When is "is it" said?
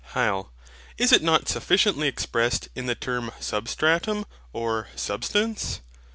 0.97-1.21